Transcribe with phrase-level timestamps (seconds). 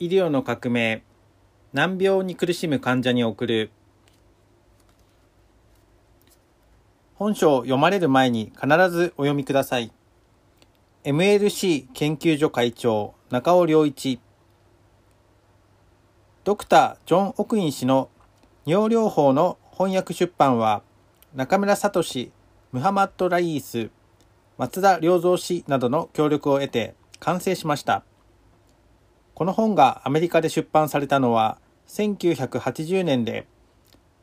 [0.00, 1.02] 医療の革命
[1.72, 3.70] 難病に苦しむ患者に送る。
[7.16, 9.90] 本書を読まれる前に必ずお読みください。
[11.04, 14.20] MLC 研究所会長中尾良一。
[16.44, 18.08] ドクター・ジョン・オクイン氏の
[18.66, 20.82] 尿療法の翻訳出版は
[21.34, 22.02] 中村聡
[22.70, 23.90] ムハマッド・ライース
[24.58, 28.04] 松田良三氏などの協力を得て完成しました。
[29.38, 33.46] この本がアメリカで出版されたのは1980年で、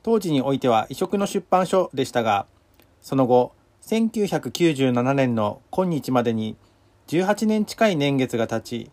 [0.04, 2.48] 当時においては異色の出版書でしたが、
[3.02, 6.58] その後、1997年の今日までに
[7.08, 8.92] 18年近い年月が経ち、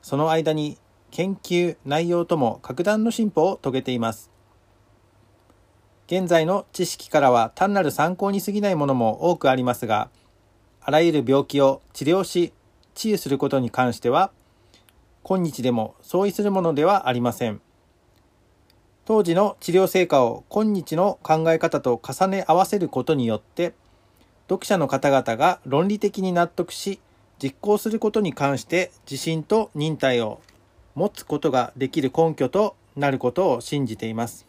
[0.00, 0.78] その間に
[1.10, 4.30] 研究内容とも格段の進歩を遂げています。
[6.06, 10.08] 現在の知識からは単なる参考に過ぎないものも多くありますが、
[10.80, 12.52] あらゆる病気を治療し、
[12.94, 14.30] 治癒することに関しては、
[15.28, 16.42] 今日でも相違す。
[16.42, 17.60] るものではありません。
[19.04, 23.74] 当時の治療成果を今日の考え方と重ね合わせることによって、
[24.48, 26.98] 読者の方々が論理的に納得し、
[27.42, 27.90] 実行す。
[27.90, 30.40] ることに関して自信と忍耐を
[30.94, 34.46] 持つことができる根拠となることを信じています。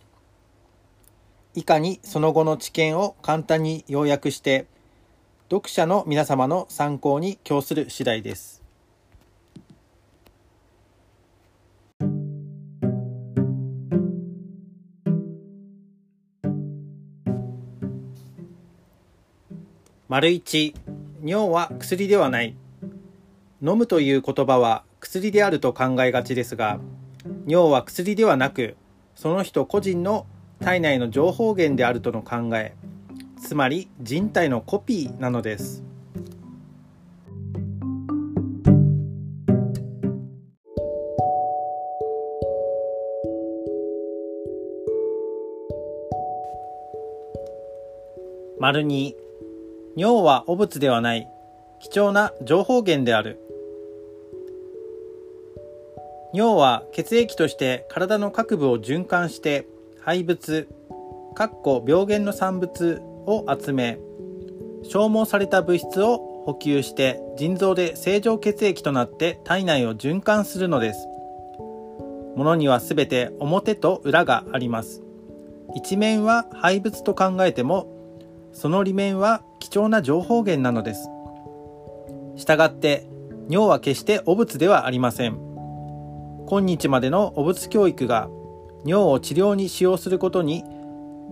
[1.56, 4.66] 以下にその後の知見を簡単に要約して、
[5.52, 7.76] 読者の皆様の参考に供す。
[7.76, 8.59] る次第です。
[20.10, 20.74] 丸一、
[21.24, 22.56] 尿は薬ではない。
[23.62, 26.80] 飲むという言葉は薬であると考えがちですが、
[27.46, 28.76] 尿は薬ではなく、
[29.14, 30.26] その人個人の
[30.62, 32.74] 体内の情報源であるとの考え、
[33.40, 35.84] つまり人体のコピーなのです。
[48.60, 49.16] 丸二
[49.96, 51.28] 尿は汚物ではない。
[51.80, 53.40] 貴重な情報源である。
[56.34, 59.68] 尿は血液として体の各部を循環して
[60.02, 60.68] 廃物
[61.34, 63.98] かっこ病原の産物を集め
[64.84, 71.08] 消耗された物質を補給して腎臓で正常血液となって体内を循環するのです。
[72.36, 75.02] 物には全て表と裏があります。
[75.76, 77.88] 一面は廃物と考えても
[78.54, 81.10] その利面は貴重な情報源なのです。
[82.36, 83.08] したがって、
[83.50, 85.38] 尿は決して汚物ではありません。
[86.48, 88.30] 今日までの汚物教育が
[88.86, 90.64] 尿を治療に使用することに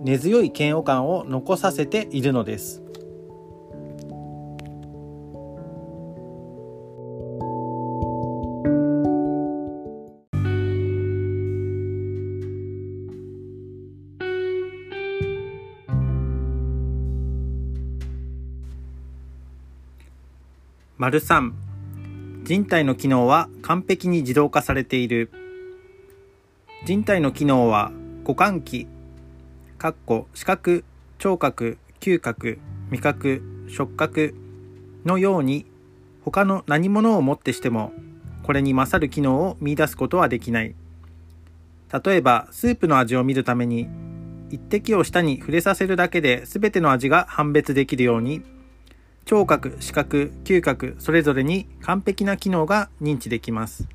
[0.00, 2.82] 根強い嫌悪感を残させているのです。
[21.00, 21.52] 丸3
[22.42, 25.30] 人体の機能は完璧に自動化されている。
[26.86, 27.92] 人体の機能は
[28.24, 28.88] 五感器
[29.78, 30.84] かっこ視覚
[31.18, 32.58] 聴覚嗅覚
[32.90, 34.34] 味覚触覚
[35.04, 35.66] のように
[36.24, 37.92] 他の何者をもってしても
[38.42, 40.74] これに勝る機能を見出すことはできない。
[42.04, 43.86] 例えばスープの味を見るために
[44.50, 48.57] 一滴を舌に触れさせるだけで全ての味が判別できるように。
[49.28, 53.86] 聴覚、視覚、嗅覚それぞれに完璧な機能が認知できます。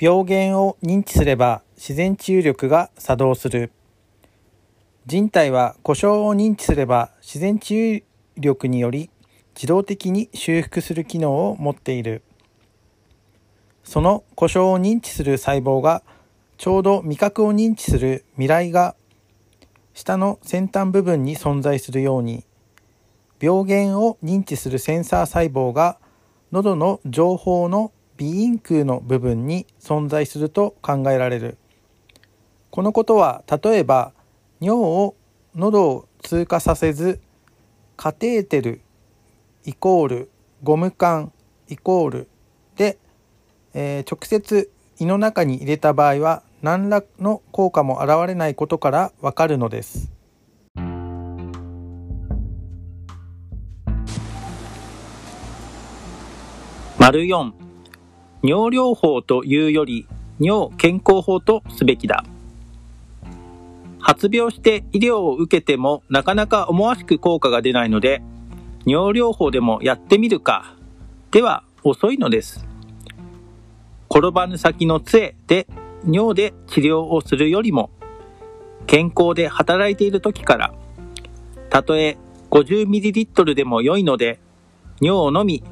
[0.00, 3.70] 病原を認知すれば自然治癒力が作動する。
[5.06, 8.02] 人体は故障を認知すれば自然治癒
[8.36, 9.08] 力により
[9.54, 12.22] 自動的に修復する機能を持っている。
[13.84, 16.02] その故障を認知する細胞が
[16.58, 18.96] ちょうど味覚を認知する未来が
[19.94, 22.44] 下の先端部分に存在するように
[23.40, 25.98] 病原を認知するセンサー細胞が
[26.52, 31.58] 喉の情報の鼻咽腔の部分に存在すると考えられる。
[32.70, 34.12] このことは例えば
[34.60, 35.14] 尿を
[35.54, 37.20] 喉を通過させず
[37.96, 38.80] カテーテル
[39.64, 40.30] イコール
[40.62, 41.32] ゴム管
[41.68, 42.28] イコール
[42.76, 42.98] で、
[43.74, 50.10] えー、直接胃の中に入れた場合は何らの効果も現れないことからわかるのです。
[56.98, 57.52] 丸4
[58.42, 60.08] 尿療法というより
[60.40, 62.24] 尿健康法とすべきだ
[64.00, 68.22] 発病して医療を受けてもなかなか思わしく効果が出ないので
[68.86, 70.74] 尿療法でもやってみるか
[71.30, 72.66] では遅いのです。
[74.10, 75.68] 転ばぬ先の杖で
[76.06, 77.90] 尿で治療をするよりも
[78.86, 80.74] 健康で働いている時から
[81.70, 82.16] たとえ
[82.50, 84.38] 50ml でも良いので
[85.00, 85.62] 尿を飲み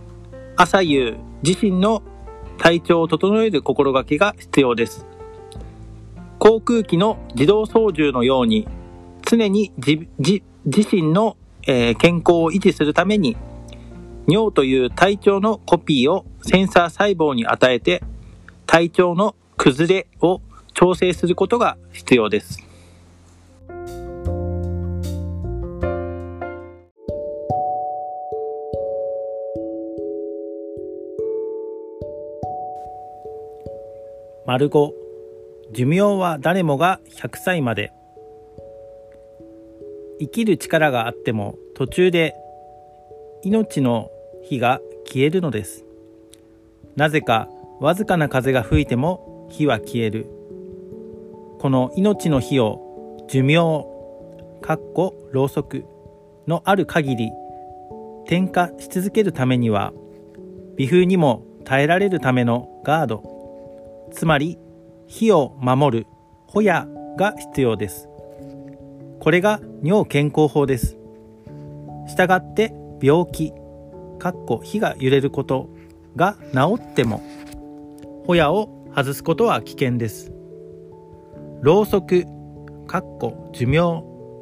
[0.57, 2.03] 朝夕自身の
[2.59, 5.07] 体調を整える心がけが必要です。
[6.39, 8.69] 航空機の自動操縦のように
[9.23, 11.37] 常に自身の、
[11.67, 13.37] え、健康を維持するために
[14.29, 18.03] 尿という体調のコピーをセンサー細胞に与えて
[18.67, 20.43] 体調の崩れを
[20.75, 22.63] 調整することが必要です。
[34.45, 34.91] 丸5
[35.73, 37.91] 寿命は誰もが100歳まで。
[40.21, 42.35] 生きる力があっても途中で
[43.43, 44.11] 命の
[44.43, 45.87] 火が消えるのです。
[46.97, 47.49] なぜか
[47.81, 50.27] わずかな風が吹いても火は消える
[51.59, 53.87] この命の火を寿命
[54.61, 55.85] かっころうそく
[56.47, 57.31] のある限り
[58.27, 59.93] 点火し続けるためには
[60.77, 64.59] 微風にも耐えられるためのガードつまり
[65.07, 66.07] 火を守る
[66.47, 66.87] ホヤ
[67.17, 68.09] が必要です。
[69.21, 70.97] これが尿健康法です。
[72.07, 73.53] したがって病気、
[74.19, 75.69] かっこ火が揺れること
[76.17, 77.23] が治っても
[78.27, 80.33] ホヤを外すことは危険です。
[81.63, 82.27] ろうそく、
[82.87, 83.79] かっこ寿命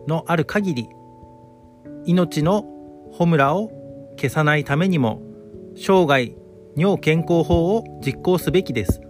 [0.06, 0.88] のある限り
[2.04, 2.64] 命の
[3.12, 3.70] ホムラを
[4.16, 5.22] 消さないためにも
[5.76, 6.34] 生涯
[6.76, 9.00] 尿健康法を実行すべきです。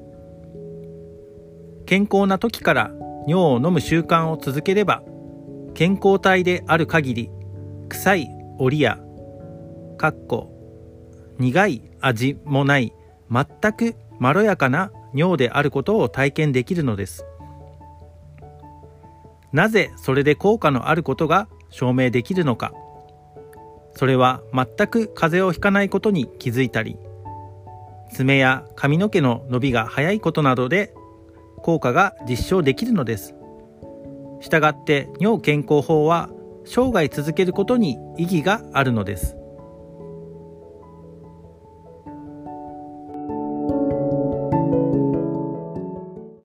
[1.86, 2.92] 健康な時から
[3.26, 5.02] 尿を飲む習慣を続ければ
[5.74, 7.30] 健康体である限り
[7.88, 8.28] 臭い
[8.58, 8.98] 折や
[9.98, 10.52] かっこ
[11.38, 12.92] 苦い味もない
[13.30, 17.24] 全くまろやかな尿であることを体験できるのです
[19.52, 22.72] なぜそれで効果のあることが証明できるのか
[23.94, 26.96] それは全く風邪をひかないことに気づいたり
[28.12, 30.94] 爪や髪の毛の伸びが早いことなどで
[31.62, 33.34] 効果が実証できるのです。
[34.40, 36.28] したがって尿健康法は
[36.64, 39.36] 生涯続けることに意義があるのです。